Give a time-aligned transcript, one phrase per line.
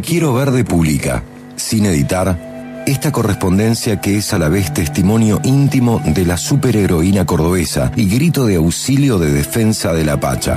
[0.00, 1.22] Quiero ver de publica,
[1.56, 7.92] sin editar, esta correspondencia que es a la vez testimonio íntimo de la superheroína cordobesa
[7.94, 10.54] y grito de auxilio de defensa de la Pacha.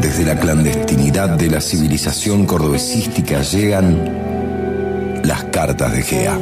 [0.00, 6.38] Desde la clandestinidad de la civilización cordobesística llegan las cartas de Gea.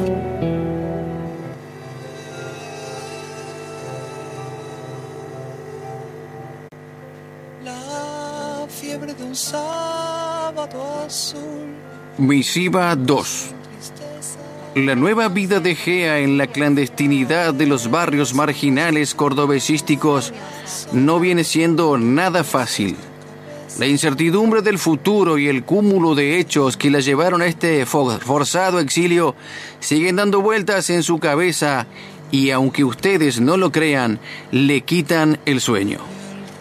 [12.18, 13.46] Misiva 2.
[14.76, 20.32] La nueva vida de Gea en la clandestinidad de los barrios marginales cordobesísticos
[20.92, 22.94] no viene siendo nada fácil.
[23.80, 28.78] La incertidumbre del futuro y el cúmulo de hechos que la llevaron a este forzado
[28.78, 29.34] exilio
[29.80, 31.88] siguen dando vueltas en su cabeza
[32.30, 34.20] y aunque ustedes no lo crean,
[34.52, 36.13] le quitan el sueño.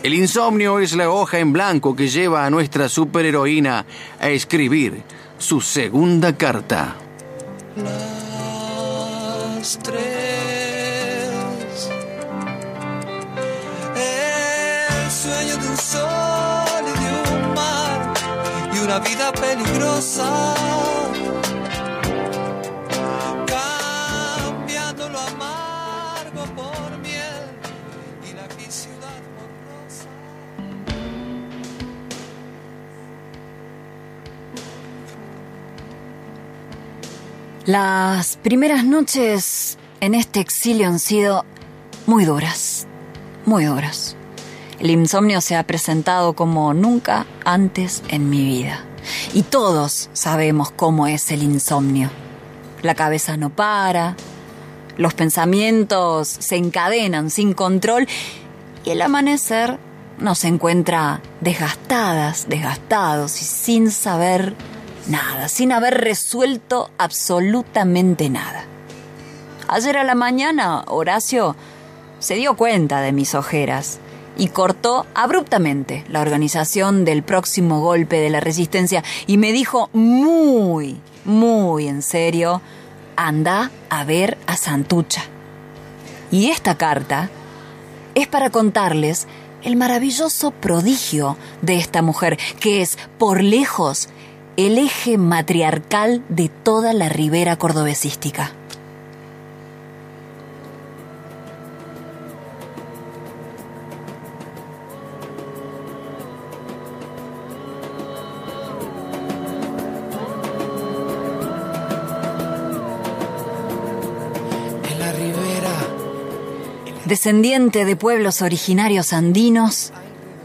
[0.03, 3.85] El insomnio es la hoja en blanco que lleva a nuestra superheroína
[4.20, 5.02] a escribir
[5.38, 6.98] su segunda carta.
[7.77, 9.93] Las tres.
[13.96, 18.13] El sueño de un sol y de un mar
[18.74, 21.12] y una vida peligrosa.
[37.74, 41.43] Las primeras noches en este exilio han sido
[42.05, 42.85] muy duras,
[43.48, 44.15] muy duras.
[44.80, 48.85] El insomnio se ha presentado como nunca antes en mi vida.
[49.34, 52.12] Y todos sabemos cómo es el insomnio.
[52.84, 54.18] La cabeza no para,
[54.96, 58.08] los pensamientos se encadenan sin control
[58.85, 59.80] y el amanecer
[60.20, 64.53] nos encuentra desgastadas, desgastados y sin saber
[65.07, 68.66] nada, sin haber resuelto absolutamente nada.
[69.68, 71.56] Ayer a la mañana, Horacio
[72.19, 74.00] se dio cuenta de mis ojeras
[74.38, 81.00] y cortó abruptamente la organización del próximo golpe de la resistencia y me dijo muy,
[81.25, 82.62] muy en serio,
[83.16, 85.24] anda a ver a Santucha.
[86.31, 87.30] Y esta carta
[88.16, 89.28] es para contarles
[89.64, 94.09] el maravilloso prodigio de esta mujer, que es, por lejos,
[94.56, 98.52] el eje matriarcal de toda la ribera cordobesística.
[114.91, 115.72] En la ribera.
[117.06, 119.91] Descendiente de pueblos originarios andinos,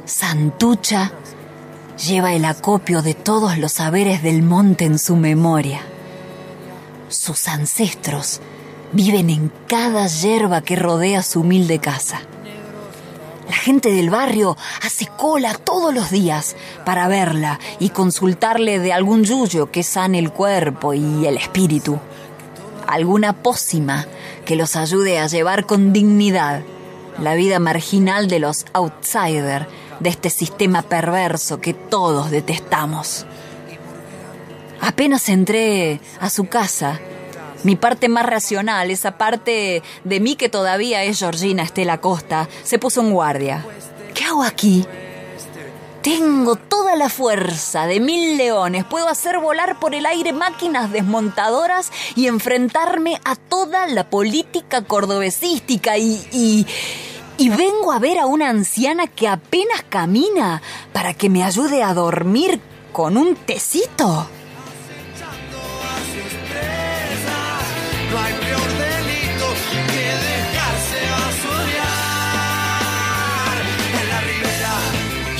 [0.06, 1.12] Santucha
[1.98, 5.81] lleva el acopio de todos los saberes del monte en su memoria.
[7.09, 8.41] Sus ancestros
[8.92, 12.22] viven en cada hierba que rodea su humilde casa.
[13.48, 16.54] La gente del barrio hace cola todos los días
[16.84, 21.98] para verla y consultarle de algún yuyo que sane el cuerpo y el espíritu.
[22.87, 24.06] Alguna pócima
[24.44, 26.62] que los ayude a llevar con dignidad
[27.20, 29.66] la vida marginal de los outsiders
[30.00, 33.26] de este sistema perverso que todos detestamos.
[34.81, 37.00] Apenas entré a su casa,
[37.64, 42.78] mi parte más racional, esa parte de mí que todavía es Georgina Estela Costa, se
[42.78, 43.64] puso en guardia.
[44.14, 44.87] ¿Qué hago aquí?
[46.03, 51.91] Tengo toda la fuerza de mil leones, puedo hacer volar por el aire máquinas desmontadoras
[52.14, 56.66] y enfrentarme a toda la política cordobesística y, y,
[57.38, 60.60] y vengo a ver a una anciana que apenas camina
[60.93, 62.60] para que me ayude a dormir
[62.93, 64.28] con un tecito.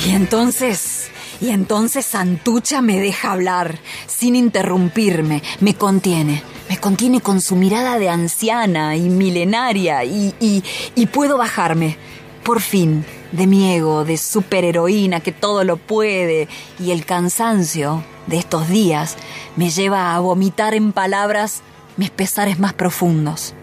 [0.05, 7.41] Y entonces, y entonces Santucha me deja hablar, sin interrumpirme, me contiene, me contiene con
[7.41, 11.97] su mirada de anciana y milenaria y, y, puedo bajarme,
[12.43, 16.47] por fin, de mi ego, de superheroína que todo lo puede.
[16.79, 19.17] Y el cansancio de estos días
[19.55, 21.61] me lleva a vomitar en palabras
[21.97, 23.55] mis pesares más profundos,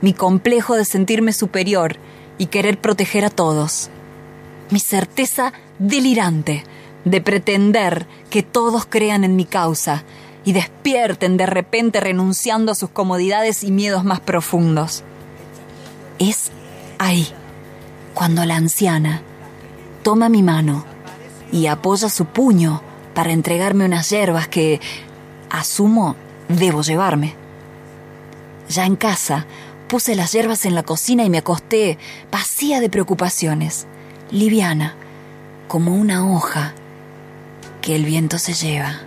[0.00, 1.98] mi complejo de sentirme superior
[2.38, 3.90] y querer proteger a todos.
[4.70, 6.64] Mi certeza delirante
[7.04, 10.04] de pretender que todos crean en mi causa
[10.44, 15.04] y despierten de repente renunciando a sus comodidades y miedos más profundos.
[16.18, 16.50] Es
[16.98, 17.28] ahí
[18.14, 19.22] cuando la anciana
[20.02, 20.84] toma mi mano
[21.52, 22.82] y apoya su puño
[23.14, 24.80] para entregarme unas hierbas que,
[25.50, 26.16] asumo,
[26.48, 27.34] debo llevarme.
[28.68, 29.46] Ya en casa,
[29.88, 31.98] puse las hierbas en la cocina y me acosté
[32.30, 33.86] vacía de preocupaciones,
[34.30, 34.94] liviana,
[35.68, 36.74] como una hoja
[37.82, 39.00] que el viento se lleva.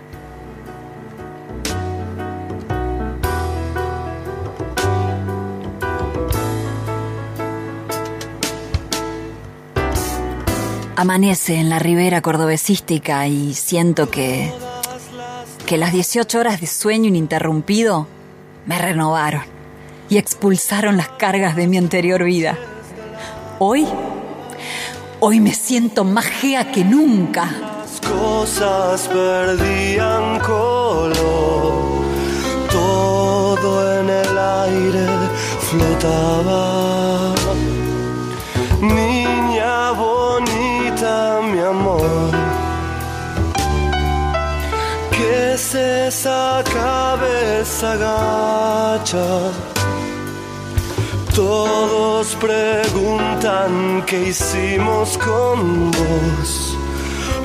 [10.96, 14.52] Amanece en la ribera cordobesística y siento que
[15.66, 18.06] que las 18 horas de sueño ininterrumpido
[18.66, 19.42] me renovaron
[20.08, 22.58] y expulsaron las cargas de mi anterior vida.
[23.58, 23.86] Hoy,
[25.20, 27.50] hoy me siento más gea que nunca.
[27.80, 31.14] Las cosas perdían color,
[32.70, 35.06] todo en el aire
[35.60, 37.43] flotaba.
[45.72, 49.26] ¿Qué es esa cabeza gacha?
[51.34, 56.76] Todos preguntan qué hicimos con vos,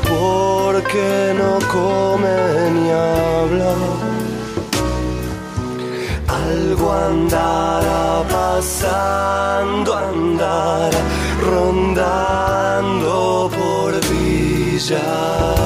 [0.07, 3.73] por qué no come ni habla.
[6.27, 10.99] Algo andará pasando, andará
[11.41, 13.11] rondando
[13.57, 15.58] por Villaguay.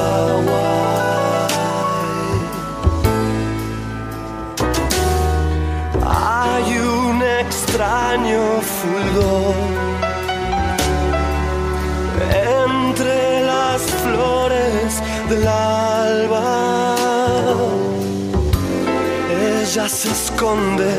[15.28, 16.96] Del alba.
[19.30, 20.92] Ella se esconde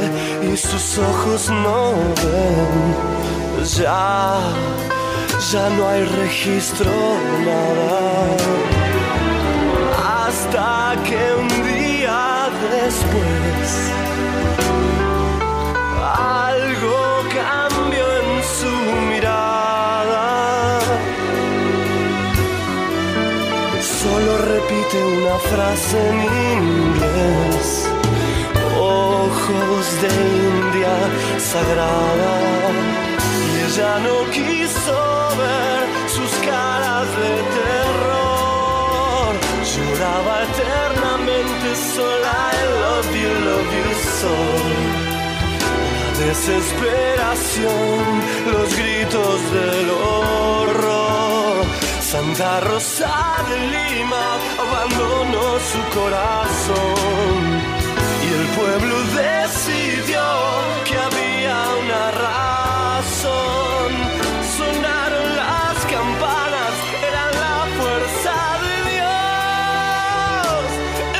[0.52, 2.96] y sus ojos no ven.
[3.78, 4.40] Ya,
[5.52, 6.92] ya no hay registro,
[7.46, 8.38] nada.
[10.26, 13.35] Hasta que un día después
[25.40, 26.20] frase en
[26.58, 27.90] inglés.
[28.78, 30.96] Ojos de India
[31.38, 32.34] sagrada.
[33.52, 34.98] Y ella no quiso
[35.42, 35.82] ver
[36.16, 39.32] sus caras de terror.
[39.72, 42.36] Lloraba eternamente sola.
[42.52, 43.90] I love you, love you
[44.20, 44.36] so.
[46.18, 48.04] La desesperación,
[48.52, 51.66] los gritos del horror.
[52.02, 54.38] Santa Rosa de Lima
[55.60, 57.40] su corazón
[58.24, 60.22] y el pueblo decidió
[60.84, 63.90] que había una razón.
[64.58, 66.74] Sonaron las campanas,
[67.10, 68.36] eran la fuerza
[68.66, 70.66] de Dios.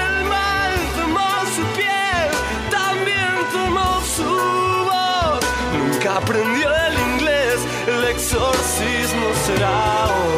[0.04, 2.30] El mal tomó su piel,
[2.70, 4.32] también tomó su
[4.90, 5.40] voz.
[5.78, 10.36] Nunca aprendió el inglés, el exorcismo será hoy.